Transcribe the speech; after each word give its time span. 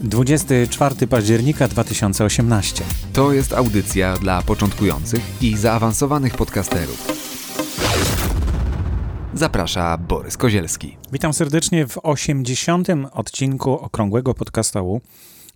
24 0.00 1.06
października 1.06 1.68
2018. 1.68 2.84
To 3.12 3.32
jest 3.32 3.52
audycja 3.52 4.16
dla 4.16 4.42
początkujących 4.42 5.20
i 5.40 5.56
zaawansowanych 5.56 6.34
podcasterów. 6.34 7.06
Zaprasza 9.34 9.98
Borys 9.98 10.36
Kozielski. 10.36 10.96
Witam 11.12 11.32
serdecznie 11.32 11.86
w 11.86 11.98
80. 12.02 12.88
odcinku 13.12 13.72
Okrągłego 13.72 14.34
Podcastu. 14.34 15.00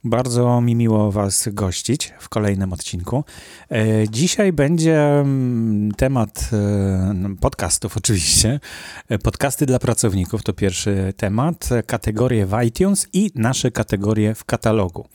Bardzo 0.05 0.61
mi 0.61 0.75
miło 0.75 1.13
Was 1.13 1.49
gościć 1.53 2.15
w 2.19 2.29
kolejnym 2.29 2.73
odcinku. 2.73 3.25
E, 3.71 4.09
dzisiaj 4.09 4.53
będzie 4.53 5.21
mm, 5.21 5.93
temat 5.93 6.51
e, 6.53 7.37
podcastów, 7.41 7.97
oczywiście. 7.97 8.61
E, 9.09 9.19
podcasty 9.19 9.67
dla 9.67 9.79
pracowników 9.79 10.43
to 10.43 10.53
pierwszy 10.53 11.13
temat. 11.17 11.69
Kategorie 11.87 12.47
w 12.47 12.63
iTunes 12.67 13.09
i 13.13 13.31
nasze 13.35 13.71
kategorie 13.71 14.35
w 14.35 14.45
katalogu. 14.45 15.09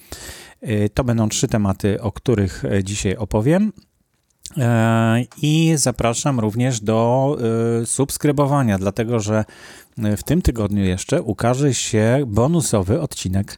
To 0.94 1.04
będą 1.04 1.30
trzy 1.30 1.48
tematy, 1.48 2.02
o 2.02 2.12
których 2.12 2.64
dzisiaj 2.84 3.16
opowiem. 3.16 3.73
I 5.42 5.73
zapraszam 5.76 6.39
również 6.39 6.81
do 6.81 7.38
subskrybowania, 7.86 8.78
dlatego 8.78 9.20
że 9.20 9.45
w 9.98 10.23
tym 10.23 10.42
tygodniu 10.42 10.83
jeszcze 10.83 11.22
ukaże 11.22 11.73
się 11.73 12.23
bonusowy 12.28 13.02
odcinek 13.02 13.58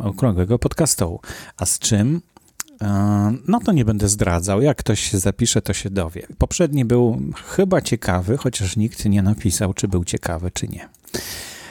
okrągłego 0.00 0.58
podcastu. 0.58 1.20
A 1.56 1.66
z 1.66 1.78
czym? 1.78 2.20
No 3.48 3.60
to 3.60 3.72
nie 3.72 3.84
będę 3.84 4.08
zdradzał. 4.08 4.62
Jak 4.62 4.78
ktoś 4.78 5.00
się 5.00 5.18
zapisze, 5.18 5.62
to 5.62 5.72
się 5.72 5.90
dowie. 5.90 6.26
Poprzedni 6.38 6.84
był 6.84 7.20
chyba 7.46 7.80
ciekawy, 7.80 8.36
chociaż 8.36 8.76
nikt 8.76 9.04
nie 9.04 9.22
napisał, 9.22 9.74
czy 9.74 9.88
był 9.88 10.04
ciekawy, 10.04 10.50
czy 10.50 10.68
nie. 10.68 10.88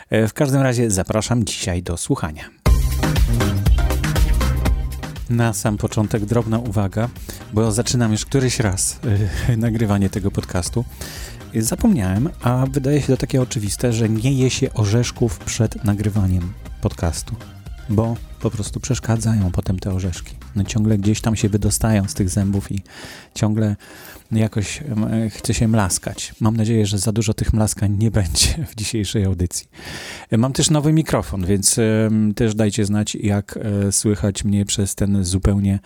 E, 0.09 0.27
w 0.27 0.33
każdym 0.33 0.61
razie 0.61 0.91
zapraszam 0.91 1.43
dzisiaj 1.43 1.83
do 1.83 1.97
słuchania. 1.97 2.43
Na 5.29 5.53
sam 5.53 5.77
początek 5.77 6.25
drobna 6.25 6.59
uwaga, 6.59 7.09
bo 7.53 7.71
zaczynam 7.71 8.11
już 8.11 8.25
któryś 8.25 8.59
raz 8.59 8.99
yy, 9.49 9.57
nagrywanie 9.67 10.09
tego 10.09 10.31
podcastu. 10.31 10.85
Zapomniałem, 11.55 12.29
a 12.41 12.65
wydaje 12.71 13.01
się 13.01 13.07
to 13.07 13.17
takie 13.17 13.41
oczywiste, 13.41 13.93
że 13.93 14.09
nie 14.09 14.33
je 14.33 14.49
się 14.49 14.73
orzeszków 14.73 15.39
przed 15.39 15.83
nagrywaniem 15.83 16.53
podcastu, 16.83 17.35
bo 17.89 18.15
po 18.41 18.49
prostu 18.49 18.79
przeszkadzają 18.79 19.51
potem 19.51 19.79
te 19.79 19.93
orzeszki. 19.93 20.42
No 20.55 20.63
ciągle 20.63 20.97
gdzieś 20.97 21.21
tam 21.21 21.35
się 21.35 21.49
wydostają 21.49 22.07
z 22.07 22.13
tych 22.13 22.29
zębów 22.29 22.71
i 22.71 22.81
ciągle 23.35 23.75
jakoś 24.31 24.83
chce 25.29 25.53
się 25.53 25.67
mlaskać. 25.67 26.35
Mam 26.39 26.57
nadzieję, 26.57 26.85
że 26.85 26.97
za 26.97 27.11
dużo 27.11 27.33
tych 27.33 27.53
mlaskań 27.53 27.97
nie 27.97 28.11
będzie 28.11 28.65
w 28.69 28.75
dzisiejszej 28.75 29.25
audycji. 29.25 29.67
Mam 30.31 30.53
też 30.53 30.69
nowy 30.69 30.93
mikrofon, 30.93 31.45
więc 31.45 31.79
też 32.35 32.55
dajcie 32.55 32.85
znać, 32.85 33.15
jak 33.15 33.57
e, 33.57 33.91
słychać 33.91 34.43
mnie 34.43 34.65
przez 34.65 34.95
ten 34.95 35.23
zupełnie 35.23 35.79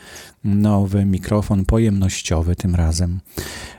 nowy 0.44 1.06
mikrofon 1.06 1.66
pojemnościowy 1.66 2.56
tym 2.56 2.76
razem. 2.76 3.20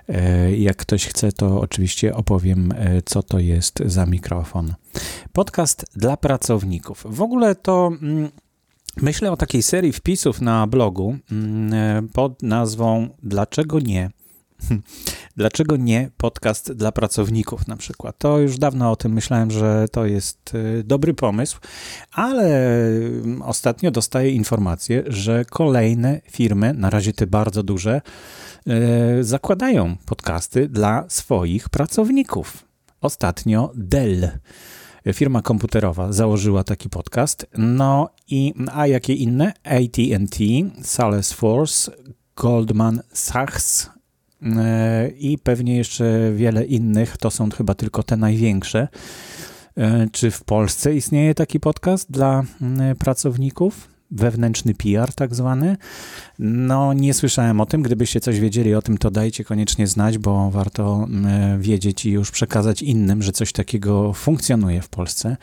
E, 0.08 0.56
jak 0.56 0.76
ktoś 0.76 1.06
chce, 1.06 1.32
to 1.32 1.60
oczywiście 1.60 2.14
opowiem, 2.14 2.72
e, 2.76 3.02
co 3.02 3.22
to 3.22 3.38
jest 3.38 3.82
za 3.86 4.06
mikrofon. 4.06 4.74
Podcast 5.32 5.84
dla 5.96 6.16
pracowników. 6.16 7.04
W 7.08 7.22
ogóle 7.22 7.54
to. 7.54 7.90
Myślę 9.02 9.32
o 9.32 9.36
takiej 9.36 9.62
serii 9.62 9.92
wpisów 9.92 10.40
na 10.40 10.66
blogu 10.66 11.16
mm, 11.32 12.08
pod 12.08 12.42
nazwą 12.42 13.08
Dlaczego 13.22 13.80
nie? 13.80 14.10
Dlaczego 15.36 15.76
nie 15.76 16.10
podcast 16.16 16.72
dla 16.72 16.92
pracowników 16.92 17.68
na 17.68 17.76
przykład? 17.76 18.18
To 18.18 18.38
już 18.38 18.58
dawno 18.58 18.90
o 18.90 18.96
tym 18.96 19.12
myślałem, 19.12 19.50
że 19.50 19.86
to 19.92 20.06
jest 20.06 20.54
y, 20.54 20.84
dobry 20.84 21.14
pomysł, 21.14 21.58
ale 22.12 22.78
mm, 22.86 23.42
ostatnio 23.42 23.90
dostaję 23.90 24.30
informację, 24.30 25.04
że 25.06 25.44
kolejne 25.44 26.20
firmy, 26.30 26.74
na 26.74 26.90
razie 26.90 27.12
te 27.12 27.26
bardzo 27.26 27.62
duże, 27.62 28.00
y, 29.20 29.24
zakładają 29.24 29.96
podcasty 30.06 30.68
dla 30.68 31.04
swoich 31.08 31.68
pracowników. 31.68 32.64
Ostatnio 33.00 33.72
Dell 33.74 34.28
firma 35.12 35.42
komputerowa 35.42 36.12
założyła 36.12 36.64
taki 36.64 36.88
podcast. 36.88 37.46
No 37.58 38.10
i 38.28 38.54
a 38.72 38.86
jakie 38.86 39.14
inne? 39.14 39.52
AT&T, 39.64 40.44
Salesforce, 40.82 41.92
Goldman 42.36 43.00
Sachs, 43.12 43.90
E, 44.42 45.08
i 45.08 45.38
pewnie 45.38 45.76
jeszcze 45.76 46.32
wiele 46.34 46.64
innych. 46.64 47.16
To 47.16 47.30
są 47.30 47.50
chyba 47.50 47.74
tylko 47.74 48.02
te 48.02 48.16
największe. 48.16 48.88
E, 49.76 50.08
czy 50.12 50.30
w 50.30 50.44
Polsce 50.44 50.94
istnieje 50.94 51.34
taki 51.34 51.60
podcast 51.60 52.10
dla 52.10 52.42
pracowników? 52.98 53.88
Wewnętrzny 54.10 54.74
PR 54.74 55.12
tak 55.14 55.34
zwany. 55.34 55.76
No, 56.38 56.92
nie 56.92 57.14
słyszałem 57.14 57.60
o 57.60 57.66
tym. 57.66 57.82
Gdybyście 57.82 58.20
coś 58.20 58.40
wiedzieli 58.40 58.74
o 58.74 58.82
tym, 58.82 58.98
to 58.98 59.10
dajcie 59.10 59.44
koniecznie 59.44 59.86
znać, 59.86 60.18
bo 60.18 60.50
warto 60.50 61.06
mm, 61.08 61.60
wiedzieć 61.60 62.06
i 62.06 62.10
już 62.10 62.30
przekazać 62.30 62.82
innym, 62.82 63.22
że 63.22 63.32
coś 63.32 63.52
takiego 63.52 64.12
funkcjonuje 64.12 64.82
w 64.82 64.88
Polsce. 64.88 65.36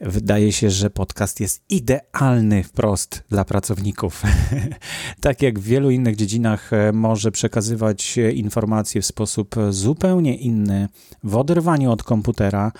Wydaje 0.00 0.52
się, 0.52 0.70
że 0.70 0.90
podcast 0.90 1.40
jest 1.40 1.62
idealny 1.68 2.62
wprost 2.62 3.22
dla 3.28 3.44
pracowników. 3.44 4.22
tak 5.20 5.42
jak 5.42 5.58
w 5.58 5.62
wielu 5.62 5.90
innych 5.90 6.16
dziedzinach 6.16 6.72
e, 6.72 6.92
może 6.92 7.30
przekazywać 7.30 8.18
informacje 8.34 9.02
w 9.02 9.06
sposób 9.06 9.54
zupełnie 9.70 10.36
inny, 10.36 10.88
w 11.24 11.36
oderwaniu 11.36 11.92
od 11.92 12.02
komputera 12.02 12.72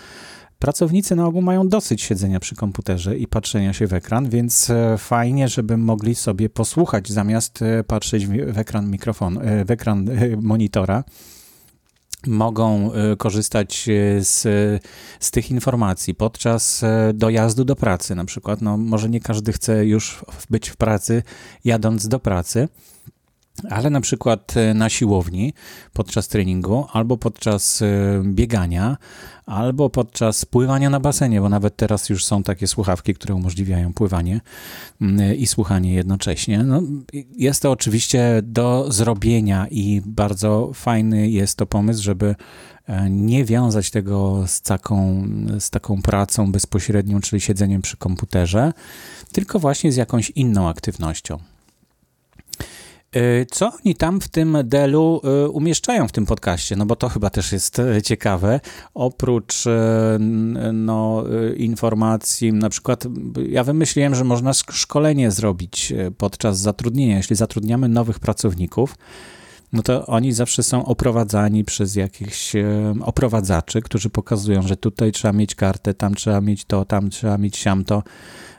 Pracownicy 0.61 1.17
na 1.17 1.27
ogół 1.27 1.43
mają 1.43 1.69
dosyć 1.69 2.03
siedzenia 2.03 2.41
przy 2.41 2.57
komputerze 2.57 3.17
i 3.17 3.27
patrzenia 3.27 3.73
się 3.73 3.87
w 3.87 3.93
ekran, 3.93 4.29
więc 4.29 4.71
e, 4.71 4.99
fajnie, 4.99 5.49
żeby 5.49 5.77
mogli 5.77 6.15
sobie 6.15 6.49
posłuchać 6.49 7.09
zamiast 7.09 7.63
e, 7.63 7.85
patrzeć 7.85 8.27
w 8.27 8.59
ekran 8.59 8.91
mikrofonu, 8.91 9.41
e, 9.41 9.65
w 9.65 9.71
ekran 9.71 10.11
monitora 10.43 11.05
mogą 12.27 12.91
korzystać 13.19 13.89
z, 14.21 14.43
z 15.21 15.31
tych 15.31 15.51
informacji 15.51 16.15
podczas 16.15 16.85
dojazdu 17.15 17.65
do 17.65 17.77
pracy 17.77 18.15
na 18.15 18.25
przykład. 18.25 18.63
No, 18.63 18.77
może 18.77 19.09
nie 19.09 19.21
każdy 19.21 19.53
chce 19.53 19.87
już 19.87 20.25
być 20.51 20.69
w 20.69 20.77
pracy 20.77 21.23
jadąc 21.65 22.09
do 22.09 22.19
pracy, 22.19 22.69
ale 23.71 23.91
na 23.91 24.01
przykład 24.01 24.57
e, 24.57 24.75
na 24.75 24.89
siłowni 24.89 25.53
podczas 25.93 26.29
treningu, 26.29 26.87
albo 26.93 27.17
podczas 27.17 27.83
e, 27.83 27.87
biegania, 28.25 28.97
albo 29.47 29.91
podczas 29.91 30.45
pływania 30.45 30.91
na 30.91 31.01
basenie, 31.01 31.41
bo 31.41 31.49
nawet 31.49 31.77
teraz 31.77 32.09
już 32.09 32.25
są 32.25 32.43
takie 32.43 32.67
słuchawki, 32.67 33.15
które 33.15 33.35
umożliwiają 33.35 33.93
pływanie 33.93 34.41
mm, 35.01 35.37
i 35.37 35.47
słuchanie 35.47 35.95
jednocześnie. 35.95 36.63
No, 36.65 36.83
jest 37.37 37.63
to 37.63 37.71
oczywiście 37.71 38.41
do 38.43 38.93
zrobienia 38.93 39.67
i 39.71 40.03
bardzo 40.07 40.71
fajny 40.75 41.31
jest 41.31 41.59
to 41.59 41.67
pomysł, 41.67 42.03
żeby 42.03 42.35
e, 42.87 43.11
nie 43.11 43.45
wiązać 43.45 43.91
tego 43.91 44.45
z 44.47 44.61
taką, 44.61 45.29
z 45.59 45.71
taką 45.71 46.03
pracą 46.03 46.53
bezpośrednią, 46.53 47.21
czyli 47.21 47.41
siedzeniem 47.41 47.83
przy 47.83 47.97
komputerze, 47.97 48.73
tylko 49.33 49.59
właśnie 49.59 49.93
z 49.93 49.97
jakąś 49.97 50.31
inną 50.31 50.69
aktywnością. 50.69 51.39
Y, 53.17 53.47
co 53.51 53.73
oni 53.85 53.95
tam 53.95 54.21
w 54.21 54.29
tym 54.29 54.59
delu 54.65 55.21
y, 55.45 55.49
umieszczają 55.49 56.09
w 56.09 56.13
tym 56.13 56.27
podcaście? 56.27 56.77
No 56.77 56.87
bo 56.87 56.97
to 56.97 57.09
chyba 57.09 57.31
też 57.31 57.53
jest 57.53 57.79
y, 57.79 58.03
ciekawe. 58.03 58.61
Oprócz 58.95 59.65
no, 60.73 61.25
informacji, 61.57 62.53
na 62.53 62.69
przykład 62.69 63.05
ja 63.49 63.65
wymyśliłem, 63.65 64.15
że 64.15 64.25
można 64.25 64.53
szkolenie 64.53 65.31
zrobić 65.31 65.93
podczas 66.19 66.59
zatrudnienia. 66.59 67.17
Jeśli 67.17 67.37
zatrudniamy 67.37 67.89
nowych 67.89 68.19
pracowników, 68.19 68.95
no 69.73 69.83
to 69.83 70.07
oni 70.07 70.33
zawsze 70.33 70.63
są 70.63 70.85
oprowadzani 70.85 71.65
przez 71.65 71.97
jakichś 71.97 72.53
oprowadzaczy, 73.01 73.83
którzy 73.83 74.11
pokazują, 74.11 74.63
że 74.63 74.77
tutaj 74.77 75.13
trzeba 75.13 75.33
mieć 75.33 75.55
kartę, 75.55 75.95
tam 75.95 76.15
trzeba 76.15 76.41
mieć 76.41 76.65
to, 76.65 76.85
tam 76.85 77.11
trzeba 77.11 77.39
mieć 77.39 77.57
siamto 77.57 78.03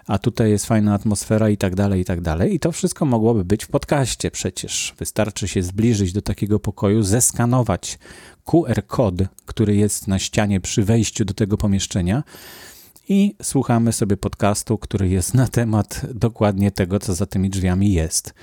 a 0.07 0.17
tutaj 0.17 0.49
jest 0.49 0.65
fajna 0.65 0.93
atmosfera 0.93 1.49
i 1.49 1.57
tak 1.57 1.75
dalej, 1.75 2.01
i 2.01 2.05
tak 2.05 2.21
dalej. 2.21 2.55
I 2.55 2.59
to 2.59 2.71
wszystko 2.71 3.05
mogłoby 3.05 3.45
być 3.45 3.65
w 3.65 3.67
podcaście 3.67 4.31
przecież. 4.31 4.95
Wystarczy 4.99 5.47
się 5.47 5.63
zbliżyć 5.63 6.13
do 6.13 6.21
takiego 6.21 6.59
pokoju, 6.59 7.03
zeskanować 7.03 7.99
QR 8.45 8.85
kod, 8.87 9.15
który 9.45 9.75
jest 9.75 10.07
na 10.07 10.19
ścianie 10.19 10.61
przy 10.61 10.83
wejściu 10.83 11.25
do 11.25 11.33
tego 11.33 11.57
pomieszczenia 11.57 12.23
i 13.09 13.35
słuchamy 13.41 13.93
sobie 13.93 14.17
podcastu, 14.17 14.77
który 14.77 15.09
jest 15.09 15.33
na 15.33 15.47
temat 15.47 16.01
dokładnie 16.13 16.71
tego, 16.71 16.99
co 16.99 17.13
za 17.13 17.25
tymi 17.25 17.49
drzwiami 17.49 17.93
jest. 17.93 18.33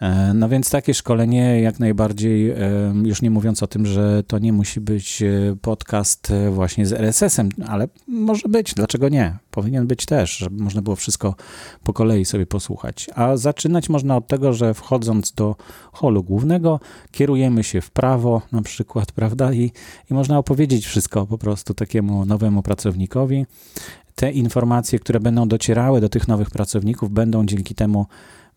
E, 0.00 0.34
no 0.34 0.48
więc 0.48 0.70
takie 0.70 0.94
szkolenie 0.94 1.60
jak 1.60 1.80
najbardziej, 1.80 2.50
e, 2.50 2.56
już 3.04 3.22
nie 3.22 3.30
mówiąc 3.30 3.62
o 3.62 3.66
tym, 3.66 3.86
że 3.86 4.22
to 4.26 4.38
nie 4.38 4.52
musi 4.52 4.80
być 4.80 5.22
e, 5.22 5.56
podcast 5.62 6.32
właśnie 6.50 6.86
z 6.86 6.92
RSS-em, 6.92 7.48
ale 7.68 7.88
może 8.08 8.48
być, 8.48 8.74
dlaczego 8.74 9.08
nie? 9.08 9.38
Powinien 9.50 9.86
być 9.86 10.06
też, 10.06 10.36
żeby 10.36 10.62
można 10.62 10.82
było 10.82 10.96
wszystko 10.96 11.34
po 11.82 11.92
kolei 11.92 12.24
sobie 12.24 12.46
posłuchać. 12.46 13.10
A 13.14 13.36
zaczynać 13.36 13.88
można 13.88 14.16
od 14.16 14.26
tego, 14.26 14.52
że 14.52 14.74
wchodząc 14.74 15.32
do 15.32 15.56
holu 15.92 16.22
głównego, 16.22 16.80
kierujemy 17.10 17.64
się 17.64 17.80
w 17.80 17.90
prawo 17.90 18.42
na 18.52 18.62
przykład, 18.62 19.12
prawda? 19.20 19.52
I, 19.52 19.72
i 20.10 20.14
można 20.14 20.38
opowiedzieć 20.38 20.86
wszystko 20.86 21.26
po 21.26 21.38
prostu 21.38 21.74
takiemu 21.74 22.24
nowemu 22.24 22.62
pracownikowi. 22.62 23.46
Te 24.14 24.32
informacje, 24.32 24.98
które 24.98 25.20
będą 25.20 25.48
docierały 25.48 26.00
do 26.00 26.08
tych 26.08 26.28
nowych 26.28 26.50
pracowników, 26.50 27.10
będą 27.10 27.46
dzięki 27.46 27.74
temu 27.74 28.06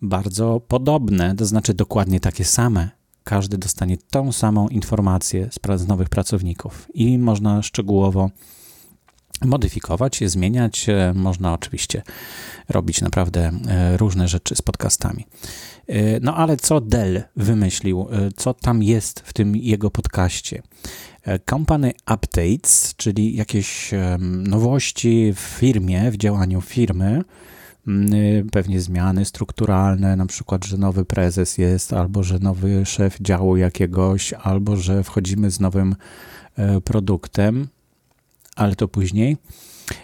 bardzo 0.02 0.62
podobne, 0.68 1.36
to 1.36 1.46
znaczy 1.46 1.74
dokładnie 1.74 2.20
takie 2.20 2.46
same. 2.46 2.90
Każdy 3.24 3.58
dostanie 3.58 3.98
tą 3.98 4.32
samą 4.32 4.68
informację 4.68 5.50
z, 5.78 5.88
nowych 5.88 6.10
pracowników 6.10 6.88
i 6.94 7.18
można 7.18 7.62
szczegółowo 7.62 8.30
modyfikować 9.46 10.22
je, 10.22 10.30
zmieniać. 10.30 10.90
E, 10.90 11.14
można 11.16 11.54
oczywiście 11.54 12.04
robić 12.70 13.02
naprawdę 13.02 13.52
e, 13.68 13.98
różne 13.98 14.28
rzeczy 14.28 14.56
z 14.56 14.62
podcastami. 14.62 15.26
E, 15.88 16.20
no 16.20 16.36
ale 16.36 16.58
co 16.58 16.82
Dell 16.82 17.24
wymyślił? 17.36 18.08
Co 18.36 18.54
tam 18.54 18.84
jest 18.84 19.20
w 19.20 19.34
tym 19.34 19.56
jego 19.56 19.92
podcaście? 19.92 20.62
Company 21.50 21.94
Updates, 22.14 22.94
czyli 22.98 23.36
jakieś 23.36 23.92
nowości 24.20 25.34
w 25.36 25.40
firmie, 25.40 26.12
w 26.12 26.18
działaniu 26.18 26.62
firmy, 26.62 27.24
pewnie 28.52 28.82
zmiany 28.82 29.26
strukturalne, 29.26 30.16
na 30.16 30.26
przykład, 30.26 30.66
że 30.66 30.78
nowy 30.78 31.06
prezes 31.06 31.58
jest, 31.58 31.94
albo 31.94 32.24
że 32.24 32.40
nowy 32.40 32.86
szef 32.86 33.18
działu 33.22 33.58
jakiegoś, 33.58 34.34
albo 34.34 34.78
że 34.78 35.04
wchodzimy 35.04 35.52
z 35.52 35.60
nowym 35.60 35.96
e, 36.56 36.82
produktem, 36.82 37.68
ale 38.56 38.76
to 38.76 38.88
później. 38.88 39.38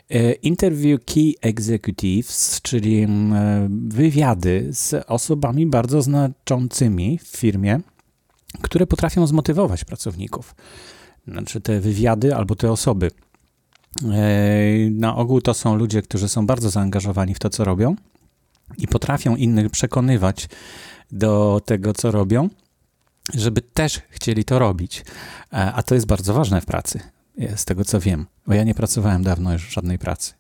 E, 0.10 0.32
interview 0.32 1.06
Key 1.06 1.34
Executives, 1.42 2.62
czyli 2.62 3.02
e, 3.02 3.08
wywiady 3.88 4.68
z 4.72 5.06
osobami 5.08 5.68
bardzo 5.68 6.02
znaczącymi 6.02 7.20
w 7.24 7.28
firmie, 7.28 7.80
które 8.62 8.88
potrafią 8.88 9.28
zmotywować 9.28 9.84
pracowników. 9.84 10.56
Znaczy 11.28 11.62
te 11.62 11.80
wywiady 11.80 12.36
albo 12.36 12.56
te 12.56 12.72
osoby 12.72 13.12
na 14.92 15.16
ogół 15.16 15.42
to 15.42 15.54
są 15.54 15.76
ludzie, 15.76 16.02
którzy 16.02 16.30
są 16.30 16.46
bardzo 16.46 16.70
zaangażowani 16.70 17.34
w 17.34 17.40
to, 17.40 17.50
co 17.50 17.64
robią 17.64 17.96
i 18.78 18.88
potrafią 18.88 19.36
innych 19.36 19.70
przekonywać 19.70 20.48
do 21.12 21.62
tego, 21.66 21.94
co 21.94 22.12
robią, 22.12 22.50
żeby 23.34 23.62
też 23.62 24.02
chcieli 24.10 24.46
to 24.46 24.60
robić. 24.60 25.06
E, 25.54 25.74
a 25.74 25.84
to 25.84 25.96
jest 25.96 26.08
bardzo 26.08 26.34
ważne 26.34 26.62
w 26.62 26.66
pracy, 26.66 27.00
e, 27.40 27.58
z 27.58 27.66
tego 27.66 27.86
co 27.86 28.00
wiem, 28.00 28.26
bo 28.48 28.54
ja 28.54 28.64
nie 28.64 28.76
pracowałem 28.76 29.24
dawno 29.24 29.54
już 29.54 29.68
w 29.68 29.74
żadnej 29.74 30.00
pracy. 30.00 30.34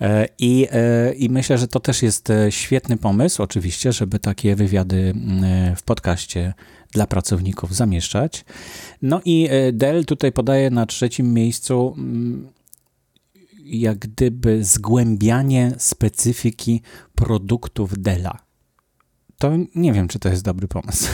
E, 0.00 0.28
I, 0.38 0.68
I 1.16 1.30
myślę, 1.30 1.58
że 1.58 1.68
to 1.68 1.80
też 1.80 2.02
jest 2.02 2.28
świetny 2.50 2.96
pomysł, 2.96 3.42
oczywiście, 3.42 3.92
żeby 3.92 4.18
takie 4.18 4.56
wywiady 4.56 5.14
w 5.76 5.82
podcaście 5.82 6.54
dla 6.92 7.06
pracowników 7.06 7.74
zamieszczać. 7.74 8.44
No 9.02 9.20
i 9.24 9.48
Dell 9.72 10.04
tutaj 10.04 10.32
podaje 10.32 10.70
na 10.70 10.86
trzecim 10.86 11.34
miejscu 11.34 11.96
jak 13.64 13.98
gdyby 13.98 14.64
zgłębianie 14.64 15.72
specyfiki 15.78 16.82
produktów 17.14 17.98
Dela. 17.98 18.38
To 19.38 19.52
nie 19.74 19.92
wiem, 19.92 20.08
czy 20.08 20.18
to 20.18 20.28
jest 20.28 20.44
dobry 20.44 20.68
pomysł. 20.68 21.08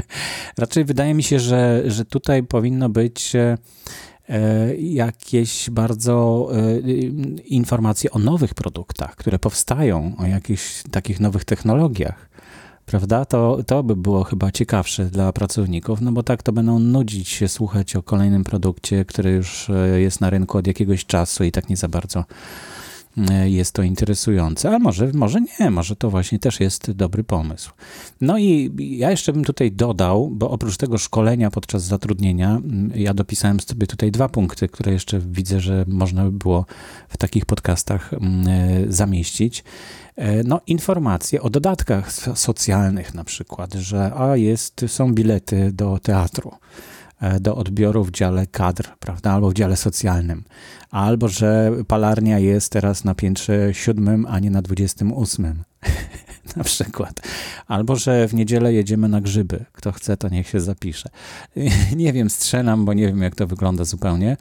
Raczej 0.58 0.84
wydaje 0.84 1.14
mi 1.14 1.22
się, 1.22 1.40
że, 1.40 1.82
że 1.86 2.04
tutaj 2.04 2.42
powinno 2.42 2.88
być 2.88 3.32
e, 3.36 3.56
jakieś 4.76 5.70
bardzo 5.70 6.48
e, 6.52 6.80
informacje 7.46 8.10
o 8.10 8.18
nowych 8.18 8.54
produktach, 8.54 9.16
które 9.16 9.38
powstają, 9.38 10.16
o 10.18 10.26
jakichś 10.26 10.82
takich 10.90 11.20
nowych 11.20 11.44
technologiach 11.44 12.28
prawda? 12.88 13.24
To, 13.24 13.58
to 13.66 13.82
by 13.82 13.96
było 13.96 14.24
chyba 14.24 14.50
ciekawsze 14.50 15.04
dla 15.04 15.32
pracowników, 15.32 16.00
no 16.00 16.12
bo 16.12 16.22
tak 16.22 16.42
to 16.42 16.52
będą 16.52 16.78
nudzić 16.78 17.28
się 17.28 17.48
słuchać 17.48 17.96
o 17.96 18.02
kolejnym 18.02 18.44
produkcie, 18.44 19.04
który 19.04 19.30
już 19.30 19.70
e, 19.70 20.00
jest 20.00 20.20
na 20.20 20.30
rynku 20.30 20.58
od 20.58 20.66
jakiegoś 20.66 21.06
czasu 21.06 21.44
i 21.44 21.52
tak 21.52 21.68
nie 21.68 21.76
za 21.76 21.88
bardzo 21.88 22.24
jest 23.44 23.72
to 23.72 23.82
interesujące, 23.82 24.74
a 24.74 24.78
może, 24.78 25.10
może 25.14 25.40
nie, 25.60 25.70
może 25.70 25.96
to 25.96 26.10
właśnie 26.10 26.38
też 26.38 26.60
jest 26.60 26.90
dobry 26.90 27.24
pomysł. 27.24 27.70
No 28.20 28.38
i 28.38 28.70
ja 28.78 29.10
jeszcze 29.10 29.32
bym 29.32 29.44
tutaj 29.44 29.72
dodał, 29.72 30.30
bo 30.30 30.50
oprócz 30.50 30.76
tego 30.76 30.98
szkolenia 30.98 31.50
podczas 31.50 31.82
zatrudnienia, 31.82 32.60
ja 32.94 33.14
dopisałem 33.14 33.60
sobie 33.60 33.86
tutaj 33.86 34.10
dwa 34.10 34.28
punkty, 34.28 34.68
które 34.68 34.92
jeszcze 34.92 35.20
widzę, 35.20 35.60
że 35.60 35.84
można 35.88 36.24
by 36.24 36.32
było 36.32 36.66
w 37.08 37.16
takich 37.16 37.46
podcastach 37.46 38.14
e, 38.14 38.18
zamieścić. 38.88 39.64
E, 40.16 40.42
no, 40.42 40.60
informacje 40.66 41.42
o 41.42 41.50
dodatkach 41.50 42.12
socjalnych 42.34 43.14
na 43.14 43.24
przykład, 43.24 43.74
że 43.74 44.12
a 44.14 44.36
jest, 44.36 44.84
są 44.86 45.14
bilety 45.14 45.72
do 45.72 45.98
teatru, 46.02 46.52
e, 46.52 46.58
do 47.40 47.56
odbioru 47.56 48.04
w 48.04 48.10
dziale 48.10 48.46
kadr, 48.46 48.88
prawda, 48.98 49.32
albo 49.32 49.50
w 49.50 49.54
dziale 49.54 49.76
socjalnym, 49.76 50.44
albo 50.90 51.28
że 51.28 51.72
palarnia 51.88 52.38
jest 52.38 52.72
teraz 52.72 53.04
na 53.04 53.14
piętrze 53.14 53.74
siódmym, 53.74 54.26
a 54.30 54.38
nie 54.38 54.50
na 54.50 54.62
dwudziestym 54.62 55.12
ósmym. 55.12 55.64
na 56.56 56.64
przykład. 56.64 57.20
Albo, 57.66 57.96
że 57.96 58.28
w 58.28 58.34
niedzielę 58.34 58.72
jedziemy 58.72 59.08
na 59.08 59.20
grzyby. 59.20 59.64
Kto 59.72 59.92
chce, 59.92 60.16
to 60.16 60.28
niech 60.28 60.48
się 60.48 60.60
zapisze. 60.60 61.08
nie 61.96 62.12
wiem, 62.12 62.30
strzelam, 62.30 62.84
bo 62.84 62.92
nie 62.92 63.06
wiem, 63.06 63.22
jak 63.22 63.34
to 63.34 63.46
wygląda 63.46 63.84
zupełnie, 63.84 64.36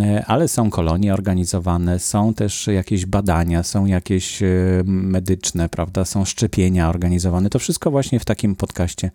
e, 0.00 0.24
ale 0.26 0.48
są 0.48 0.70
kolonie 0.70 1.14
organizowane, 1.14 1.98
są 1.98 2.34
też 2.34 2.66
jakieś 2.66 3.06
badania, 3.06 3.62
są 3.62 3.86
jakieś 3.86 4.42
e, 4.42 4.46
medyczne, 4.86 5.68
prawda, 5.68 6.04
są 6.04 6.24
szczepienia 6.24 6.88
organizowane. 6.88 7.50
To 7.50 7.58
wszystko 7.58 7.90
właśnie 7.90 8.20
w 8.20 8.24
takim 8.24 8.56
podcaście 8.56 9.10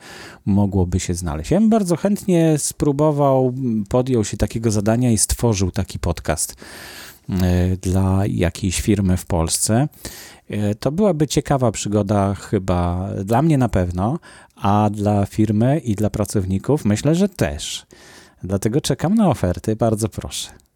mogłoby 0.45 0.99
się 0.99 1.13
znaleźć. 1.13 1.51
Ja 1.51 1.59
bym 1.59 1.69
bardzo 1.69 1.95
chętnie 1.95 2.55
spróbował, 2.57 3.53
podjął 3.89 4.23
się 4.23 4.37
takiego 4.37 4.71
zadania 4.71 5.11
i 5.11 5.17
stworzył 5.17 5.71
taki 5.71 5.99
podcast 5.99 6.55
dla 7.81 8.23
jakiejś 8.25 8.81
firmy 8.81 9.17
w 9.17 9.25
Polsce. 9.25 9.87
E, 10.49 10.75
to 10.75 10.91
byłaby 10.91 11.27
ciekawa 11.27 11.71
przygoda, 11.71 12.33
chyba 12.33 13.09
dla 13.23 13.41
mnie 13.41 13.57
na 13.57 13.69
pewno, 13.69 14.19
a 14.55 14.89
dla 14.89 15.25
firmy 15.25 15.79
i 15.79 15.95
dla 15.95 16.09
pracowników 16.09 16.85
myślę, 16.85 17.15
że 17.15 17.29
też. 17.29 17.85
Dlatego 18.43 18.81
czekam 18.81 19.15
na 19.15 19.29
oferty, 19.29 19.75
bardzo 19.75 20.09
proszę. 20.09 20.66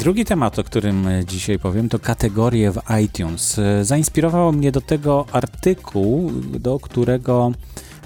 Drugi 0.00 0.24
temat, 0.24 0.58
o 0.58 0.64
którym 0.64 1.06
dzisiaj 1.26 1.58
powiem, 1.58 1.88
to 1.88 1.98
kategorie 1.98 2.72
w 2.72 2.80
iTunes. 3.04 3.60
Zainspirował 3.82 4.52
mnie 4.52 4.72
do 4.72 4.80
tego 4.80 5.26
artykuł, 5.32 6.32
do 6.60 6.78
którego 6.78 7.52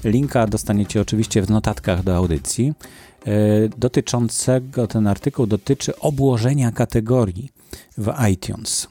Linka 0.04 0.46
dostaniecie 0.46 1.00
oczywiście 1.00 1.42
w 1.42 1.50
notatkach 1.50 2.02
do 2.02 2.16
audycji. 2.16 2.72
E, 3.26 3.32
dotyczącego, 3.78 4.86
ten 4.86 5.06
artykuł 5.06 5.46
dotyczy 5.46 5.98
obłożenia 5.98 6.72
kategorii 6.72 7.52
w 7.98 8.12
iTunes. 8.32 8.88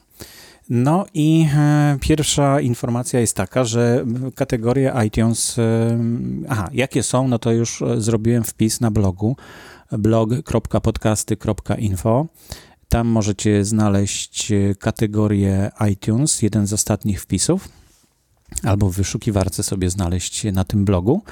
No 0.68 1.06
i 1.14 1.46
e, 1.56 1.96
pierwsza 2.00 2.60
informacja 2.60 3.20
jest 3.20 3.36
taka, 3.36 3.64
że 3.64 4.04
kategorie 4.34 4.92
iTunes, 5.06 5.58
e, 5.58 5.98
aha, 6.48 6.68
jakie 6.72 7.02
są, 7.02 7.28
no 7.28 7.38
to 7.38 7.52
już 7.52 7.82
zrobiłem 7.98 8.44
wpis 8.44 8.80
na 8.80 8.90
blogu 8.90 9.36
blog.podcasty.info. 9.98 12.26
Tam 12.94 13.08
możecie 13.08 13.64
znaleźć 13.64 14.52
kategorię 14.78 15.70
iTunes, 15.92 16.42
jeden 16.42 16.66
z 16.66 16.72
ostatnich 16.72 17.22
wpisów 17.22 17.68
albo 18.62 18.90
w 18.90 18.96
wyszukiwarce 18.96 19.62
sobie 19.62 19.90
znaleźć 19.90 20.44
na 20.44 20.64
tym 20.64 20.84
blogu. 20.84 21.22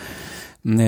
E, 0.66 0.78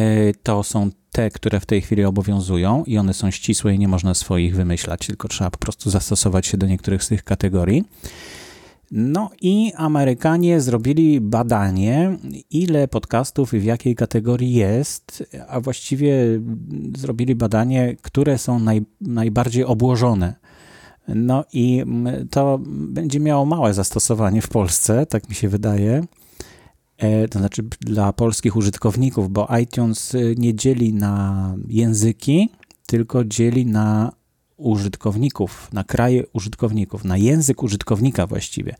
to 0.43 0.63
są 0.63 0.91
te, 1.13 1.31
które 1.31 1.61
w 1.61 1.67
tej 1.67 1.83
chwili 1.83 2.05
obowiązują 2.05 2.85
i 2.87 2.99
one 2.99 3.15
są 3.15 3.31
ścisłe 3.31 3.75
i 3.75 3.79
nie 3.79 3.89
można 3.89 4.15
swoich 4.15 4.57
wymyślać, 4.57 5.07
tylko 5.07 5.29
trzeba 5.29 5.51
po 5.51 5.59
prostu 5.59 5.91
zastosować 5.91 6.47
się 6.47 6.57
do 6.57 6.67
niektórych 6.67 7.05
z 7.05 7.09
tych 7.09 7.25
kategorii. 7.25 7.85
No 8.91 9.31
i 9.41 9.73
Amerykanie 9.77 10.61
zrobili 10.61 11.21
badanie, 11.21 12.19
ile 12.51 12.89
podcastów 12.89 13.55
i 13.55 13.59
w 13.59 13.65
jakiej 13.65 13.95
kategorii 13.95 14.53
jest, 14.53 15.25
a 15.49 15.61
właściwie 15.61 16.15
zrobili 16.97 17.35
badanie, 17.35 17.97
które 18.03 18.39
są 18.39 18.59
naj, 18.59 18.83
najbardziej 19.01 19.65
obłożone. 19.65 20.45
No 21.09 21.45
i 21.53 21.85
to 22.31 22.61
będzie 22.67 23.21
miało 23.21 23.45
małe 23.45 23.75
zastosowanie 23.75 24.43
w 24.43 24.49
Polsce, 24.49 25.07
tak 25.07 25.29
mi 25.29 25.35
się 25.35 25.49
wydaje. 25.49 26.05
E, 26.99 27.29
to 27.29 27.39
znaczy 27.39 27.63
dla 27.81 28.13
polskich 28.13 28.57
użytkowników, 28.57 29.31
bo 29.31 29.49
iTunes 29.63 30.15
e, 30.15 30.19
nie 30.37 30.55
dzieli 30.55 30.95
na 30.95 31.57
języki, 31.69 32.51
tylko 32.87 33.25
dzieli 33.25 33.67
na 33.67 34.13
użytkowników, 34.57 35.69
na 35.73 35.85
kraje 35.85 36.27
użytkowników, 36.33 37.05
na 37.05 37.17
język 37.17 37.63
użytkownika 37.63 38.27
właściwie. 38.27 38.75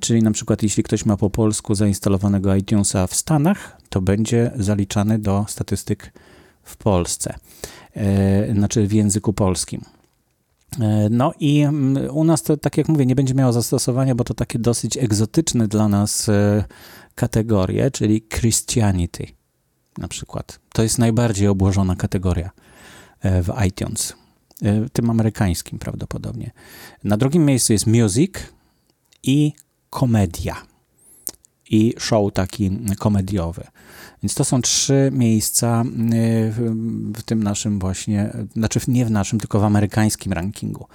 Czyli 0.00 0.22
na 0.22 0.30
przykład 0.30 0.62
jeśli 0.62 0.82
ktoś 0.82 1.06
ma 1.06 1.16
po 1.16 1.30
polsku 1.30 1.74
zainstalowanego 1.74 2.54
iTunesa 2.54 3.06
w 3.06 3.14
Stanach, 3.14 3.80
to 3.88 4.00
będzie 4.00 4.50
zaliczany 4.56 5.18
do 5.18 5.44
statystyk 5.48 6.12
w 6.62 6.76
Polsce, 6.76 7.34
e, 7.94 8.54
znaczy 8.54 8.86
w 8.86 8.92
języku 8.92 9.32
polskim. 9.32 9.84
E, 10.80 11.08
no 11.10 11.32
i 11.40 11.60
mm, 11.60 12.10
u 12.10 12.24
nas 12.24 12.42
to, 12.42 12.56
tak 12.56 12.76
jak 12.76 12.88
mówię, 12.88 13.06
nie 13.06 13.14
będzie 13.14 13.34
miało 13.34 13.52
zastosowania, 13.52 14.14
bo 14.14 14.24
to 14.24 14.34
takie 14.34 14.58
dosyć 14.58 14.96
egzotyczne 14.96 15.68
dla 15.68 15.88
nas 15.88 16.28
e, 16.28 16.64
kategorie, 17.14 17.90
czyli 17.90 18.22
Christianity 18.22 19.26
na 19.98 20.08
przykład. 20.08 20.60
To 20.72 20.82
jest 20.82 20.98
najbardziej 20.98 21.48
obłożona 21.48 21.96
kategoria 21.96 22.50
w 23.24 23.64
iTunes, 23.66 24.14
tym 24.92 25.10
amerykańskim 25.10 25.78
prawdopodobnie. 25.78 26.50
Na 27.04 27.16
drugim 27.16 27.44
miejscu 27.44 27.72
jest 27.72 27.86
music 27.86 28.34
i 29.22 29.52
komedia 29.90 30.56
i 31.70 31.94
show 31.98 32.32
taki 32.32 32.70
komediowy. 32.98 33.66
Więc 34.22 34.34
to 34.34 34.44
są 34.44 34.62
trzy 34.62 35.10
miejsca 35.12 35.82
y, 35.82 36.52
w 37.16 37.22
tym 37.22 37.42
naszym 37.42 37.78
właśnie, 37.78 38.32
znaczy 38.56 38.80
nie 38.88 39.04
w 39.06 39.10
naszym, 39.10 39.40
tylko 39.40 39.60
w 39.60 39.64
amerykańskim 39.64 40.32
rankingu. 40.32 40.86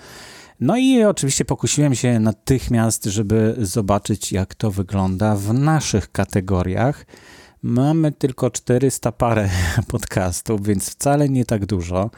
No 0.59 0.77
i 0.77 1.03
oczywiście 1.03 1.45
pokusiłem 1.45 1.95
się 1.95 2.19
natychmiast, 2.19 3.05
żeby 3.05 3.55
zobaczyć, 3.59 4.31
jak 4.31 4.55
to 4.55 4.71
wygląda 4.71 5.35
w 5.35 5.53
naszych 5.53 6.11
kategoriach. 6.11 7.05
Mamy 7.63 8.11
tylko 8.11 8.49
400 8.49 9.11
parę 9.11 9.49
podcastów, 9.87 10.65
więc 10.65 10.89
wcale 10.89 11.29
nie 11.29 11.45
tak 11.45 11.65
dużo. 11.65 12.09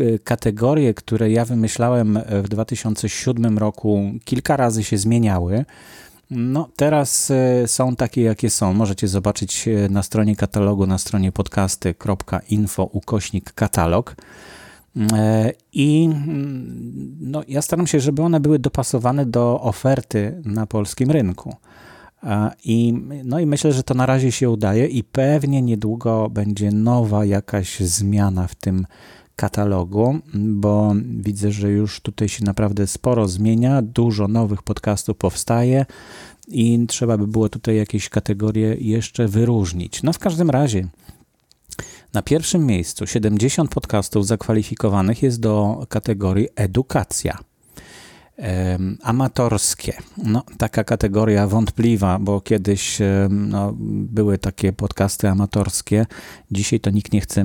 Y, 0.00 0.18
kategorie, 0.24 0.94
które 0.94 1.30
ja 1.30 1.44
wymyślałem 1.44 2.18
w 2.42 2.48
2007 2.48 3.58
roku, 3.58 4.12
kilka 4.24 4.56
razy 4.56 4.84
się 4.84 4.98
zmieniały. 4.98 5.64
No, 6.30 6.68
teraz 6.76 7.30
e, 7.30 7.68
są 7.68 7.96
takie, 7.96 8.22
jakie 8.22 8.50
są. 8.50 8.74
Możecie 8.74 9.08
zobaczyć 9.08 9.68
e, 9.68 9.88
na 9.88 10.02
stronie 10.02 10.36
katalogu, 10.36 10.86
na 10.86 10.98
stronie 10.98 11.32
podcasty.info 11.32 12.84
ukośnik 12.84 13.52
katalog. 13.52 14.16
E, 15.12 15.52
I 15.72 16.04
mm, 16.04 17.16
no, 17.20 17.42
ja 17.48 17.62
staram 17.62 17.86
się, 17.86 18.00
żeby 18.00 18.22
one 18.22 18.40
były 18.40 18.58
dopasowane 18.58 19.26
do 19.26 19.60
oferty 19.60 20.42
na 20.44 20.66
polskim 20.66 21.10
rynku. 21.10 21.56
I, 22.64 22.94
no 23.24 23.40
i 23.40 23.46
myślę, 23.46 23.72
że 23.72 23.82
to 23.82 23.94
na 23.94 24.06
razie 24.06 24.32
się 24.32 24.50
udaje 24.50 24.86
i 24.86 25.04
pewnie 25.04 25.62
niedługo 25.62 26.30
będzie 26.30 26.70
nowa 26.70 27.24
jakaś 27.24 27.80
zmiana 27.80 28.46
w 28.46 28.54
tym 28.54 28.86
katalogu, 29.36 30.18
bo 30.34 30.94
widzę, 31.04 31.52
że 31.52 31.70
już 31.70 32.00
tutaj 32.00 32.28
się 32.28 32.44
naprawdę 32.44 32.86
sporo 32.86 33.28
zmienia, 33.28 33.82
dużo 33.82 34.28
nowych 34.28 34.62
podcastów 34.62 35.16
powstaje 35.16 35.86
i 36.48 36.86
trzeba 36.88 37.18
by 37.18 37.26
było 37.26 37.48
tutaj 37.48 37.76
jakieś 37.76 38.08
kategorie 38.08 38.76
jeszcze 38.78 39.28
wyróżnić. 39.28 40.02
No 40.02 40.12
w 40.12 40.18
każdym 40.18 40.50
razie. 40.50 40.88
Na 42.12 42.22
pierwszym 42.22 42.66
miejscu 42.66 43.06
70 43.06 43.70
podcastów 43.70 44.26
zakwalifikowanych 44.26 45.22
jest 45.22 45.40
do 45.40 45.86
kategorii 45.88 46.48
edukacja 46.56 47.38
amatorskie. 49.02 49.92
No, 50.16 50.42
taka 50.58 50.84
kategoria 50.84 51.46
wątpliwa, 51.46 52.18
bo 52.18 52.40
kiedyś 52.40 52.98
no, 53.30 53.72
były 53.78 54.38
takie 54.38 54.72
podcasty 54.72 55.28
amatorskie. 55.28 56.06
Dzisiaj 56.50 56.80
to 56.80 56.90
nikt 56.90 57.12
nie 57.12 57.20
chce 57.20 57.44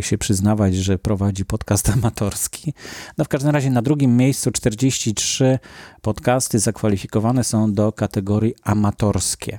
się 0.00 0.18
przyznawać, 0.18 0.76
że 0.76 0.98
prowadzi 0.98 1.44
podcast 1.44 1.88
amatorski. 1.98 2.74
No, 3.18 3.24
w 3.24 3.28
każdym 3.28 3.50
razie 3.50 3.70
na 3.70 3.82
drugim 3.82 4.16
miejscu 4.16 4.50
43 4.50 5.58
podcasty 6.02 6.58
zakwalifikowane 6.58 7.44
są 7.44 7.72
do 7.72 7.92
kategorii 7.92 8.54
amatorskie. 8.62 9.58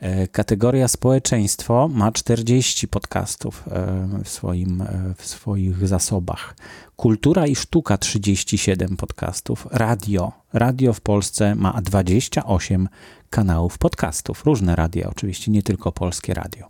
E, 0.00 0.28
kategoria 0.28 0.88
społeczeństwo 0.88 1.88
ma 1.88 2.12
40 2.12 2.88
podcastów 2.88 3.64
e, 3.68 4.08
w, 4.24 4.28
swoim, 4.28 4.82
e, 4.82 5.14
w 5.16 5.26
swoich 5.26 5.88
zasobach. 5.88 6.56
Kultura 6.96 7.46
i 7.46 7.54
sztuka 7.54 7.98
37 7.98 8.96
podcastów. 8.96 9.66
Radio. 9.70 10.32
Radio 10.52 10.92
w 10.92 11.00
Polsce 11.00 11.54
ma 11.54 11.80
28 11.82 12.88
kanałów 13.30 13.78
podcastów. 13.78 14.44
Różne 14.44 14.76
radia, 14.76 15.10
oczywiście, 15.10 15.52
nie 15.52 15.62
tylko 15.62 15.92
polskie 15.92 16.34
radio. 16.34 16.66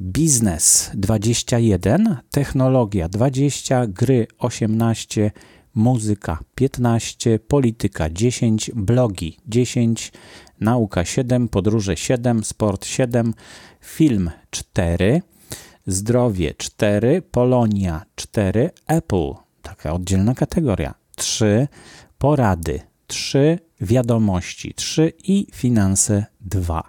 Biznes 0.00 0.90
21, 0.94 2.16
technologia 2.30 3.08
20, 3.08 3.86
gry 3.86 4.26
18, 4.38 5.30
muzyka 5.74 6.38
15, 6.54 7.38
polityka 7.38 8.10
10, 8.10 8.70
blogi 8.74 9.38
10, 9.46 10.12
nauka 10.60 11.04
7, 11.04 11.48
podróże 11.48 11.96
7, 11.96 12.44
sport 12.44 12.86
7, 12.86 13.34
film 13.80 14.30
4, 14.50 15.22
zdrowie 15.86 16.54
4, 16.54 17.22
Polonia 17.22 18.02
4, 18.14 18.70
Apple, 18.86 19.34
taka 19.62 19.92
oddzielna 19.92 20.34
kategoria. 20.34 20.94
3, 21.16 21.68
porady 22.18 22.80
3, 23.08 23.58
wiadomości 23.80 24.74
3 24.74 25.12
i 25.24 25.46
finanse 25.52 26.26
2. 26.40 26.82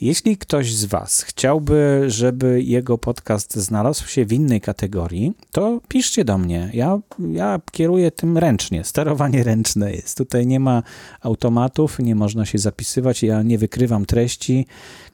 Jeśli 0.00 0.36
ktoś 0.36 0.74
z 0.74 0.84
Was 0.84 1.22
chciałby, 1.22 2.04
żeby 2.06 2.62
jego 2.62 2.98
podcast 2.98 3.56
znalazł 3.56 4.08
się 4.08 4.24
w 4.24 4.32
innej 4.32 4.60
kategorii, 4.60 5.32
to 5.52 5.80
piszcie 5.88 6.24
do 6.24 6.38
mnie. 6.38 6.70
Ja, 6.72 6.98
ja 7.32 7.60
kieruję 7.72 8.10
tym 8.10 8.38
ręcznie. 8.38 8.84
Sterowanie 8.84 9.44
ręczne 9.44 9.92
jest. 9.92 10.18
Tutaj 10.18 10.46
nie 10.46 10.60
ma 10.60 10.82
automatów, 11.20 11.98
nie 11.98 12.14
można 12.14 12.46
się 12.46 12.58
zapisywać. 12.58 13.22
Ja 13.22 13.42
nie 13.42 13.58
wykrywam 13.58 14.06
treści. 14.06 14.66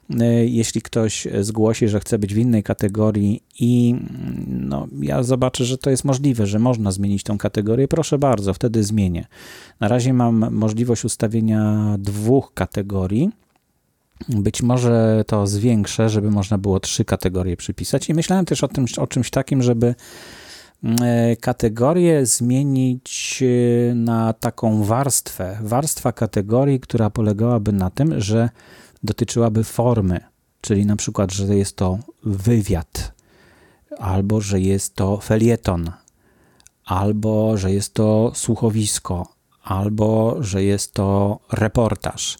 E, 0.09 0.45
jeśli 0.45 0.81
ktoś 0.81 1.27
zgłosi, 1.41 1.87
że 1.87 1.99
chce 1.99 2.19
być 2.19 2.33
w 2.33 2.37
innej 2.37 2.63
kategorii 2.63 3.43
i 3.59 3.95
no, 4.47 4.87
ja 5.01 5.23
zobaczę, 5.23 5.65
że 5.65 5.77
to 5.77 5.89
jest 5.89 6.05
możliwe, 6.05 6.47
że 6.47 6.59
można 6.59 6.91
zmienić 6.91 7.23
tą 7.23 7.37
kategorię, 7.37 7.87
proszę 7.87 8.17
bardzo, 8.17 8.53
wtedy 8.53 8.83
zmienię. 8.83 9.25
Na 9.79 9.87
razie 9.87 10.13
mam 10.13 10.55
możliwość 10.55 11.05
ustawienia 11.05 11.95
dwóch 11.99 12.53
kategorii 12.53 13.29
być 14.29 14.61
może 14.61 15.23
to 15.27 15.47
zwiększę, 15.47 16.09
żeby 16.09 16.31
można 16.31 16.57
było 16.57 16.79
trzy 16.79 17.05
kategorie 17.05 17.57
przypisać. 17.57 18.09
I 18.09 18.13
myślałem 18.13 18.45
też 18.45 18.63
o, 18.63 18.67
tym, 18.67 18.85
o 18.97 19.07
czymś 19.07 19.29
takim, 19.29 19.63
żeby 19.63 19.95
mm, 20.83 20.97
e, 21.03 21.35
kategorię 21.35 22.25
zmienić 22.25 23.43
e, 23.43 23.95
na 23.95 24.33
taką 24.33 24.83
warstwę. 24.83 25.57
Warstwa 25.61 26.11
kategorii, 26.11 26.79
która 26.79 27.09
polegałaby 27.09 27.71
na 27.71 27.89
tym, 27.89 28.21
że 28.21 28.49
dotyczyłaby 29.05 29.63
formy, 29.63 30.19
czyli 30.61 30.85
na 30.85 30.95
przykład, 30.95 31.31
że 31.31 31.55
jest 31.55 31.75
to 31.75 31.99
wywiad, 32.23 33.13
albo 33.99 34.41
że 34.41 34.59
jest 34.59 34.95
to 34.95 35.17
felieton, 35.17 35.91
albo 36.85 37.57
że 37.57 37.71
jest 37.71 37.93
to 37.93 38.31
słuchowisko, 38.35 39.27
albo 39.63 40.37
że 40.39 40.63
jest 40.63 40.93
to 40.93 41.39
reportaż. 41.51 42.37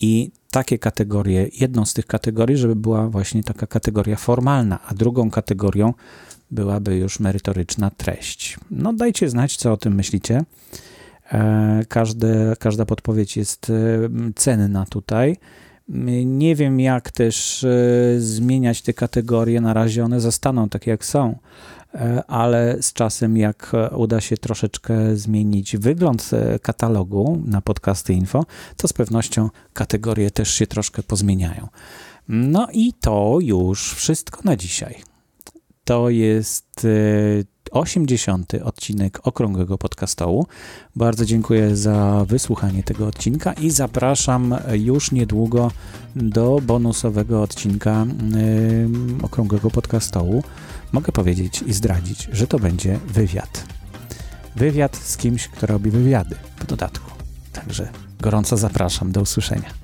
I 0.00 0.30
takie 0.50 0.78
kategorie, 0.78 1.48
jedną 1.60 1.84
z 1.84 1.94
tych 1.94 2.06
kategorii, 2.06 2.56
żeby 2.56 2.76
była 2.76 3.08
właśnie 3.08 3.42
taka 3.42 3.66
kategoria 3.66 4.16
formalna, 4.16 4.78
a 4.86 4.94
drugą 4.94 5.30
kategorią 5.30 5.94
byłaby 6.50 6.96
już 6.96 7.20
merytoryczna 7.20 7.90
treść. 7.90 8.58
No 8.70 8.92
dajcie 8.92 9.30
znać, 9.30 9.56
co 9.56 9.72
o 9.72 9.76
tym 9.76 9.94
myślicie. 9.94 10.44
E, 11.32 11.84
każde, 11.88 12.56
każda 12.58 12.84
podpowiedź 12.84 13.36
jest 13.36 13.70
e, 13.70 13.74
cenna 14.36 14.86
tutaj. 14.86 15.36
Nie 15.88 16.56
wiem, 16.56 16.80
jak 16.80 17.10
też 17.10 17.64
e, 17.64 17.70
zmieniać 18.18 18.82
te 18.82 18.92
kategorie. 18.92 19.60
Na 19.60 19.72
razie 19.72 20.04
one 20.04 20.20
zostaną 20.20 20.68
takie, 20.68 20.90
jak 20.90 21.04
są. 21.04 21.38
E, 21.94 22.24
ale 22.26 22.76
z 22.80 22.92
czasem, 22.92 23.36
jak 23.36 23.72
uda 23.96 24.20
się 24.20 24.36
troszeczkę 24.36 25.16
zmienić 25.16 25.76
wygląd 25.76 26.30
e, 26.32 26.58
katalogu 26.58 27.42
na 27.46 27.60
podcasty 27.60 28.12
info, 28.12 28.44
to 28.76 28.88
z 28.88 28.92
pewnością 28.92 29.50
kategorie 29.72 30.30
też 30.30 30.54
się 30.54 30.66
troszkę 30.66 31.02
pozmieniają. 31.02 31.68
No 32.28 32.68
i 32.72 32.92
to 33.00 33.38
już 33.40 33.94
wszystko 33.94 34.40
na 34.44 34.56
dzisiaj. 34.56 35.02
To 35.84 36.10
jest 36.10 36.86
80. 37.74 38.54
E, 38.54 38.64
odcinek 38.64 39.20
Okrągłego 39.22 39.78
Podcastołu. 39.78 40.46
Bardzo 40.96 41.24
dziękuję 41.24 41.76
za 41.76 42.24
wysłuchanie 42.28 42.82
tego 42.82 43.06
odcinka 43.06 43.52
i 43.52 43.70
zapraszam 43.70 44.54
już 44.72 45.12
niedługo 45.12 45.70
do 46.16 46.60
bonusowego 46.62 47.42
odcinka 47.42 48.06
Okrągłego 49.22 49.70
Podcastołu 49.70 50.42
mogę 50.92 51.12
powiedzieć 51.12 51.62
i 51.66 51.72
zdradzić, 51.72 52.28
że 52.32 52.46
to 52.46 52.58
będzie 52.58 52.98
wywiad. 53.08 53.64
Wywiad 54.56 54.96
z 54.96 55.16
kimś, 55.16 55.48
kto 55.48 55.66
robi 55.66 55.90
wywiady 55.90 56.36
w 56.56 56.66
dodatku. 56.66 57.10
Także 57.52 57.88
gorąco 58.20 58.56
zapraszam. 58.56 59.12
Do 59.12 59.20
usłyszenia. 59.20 59.83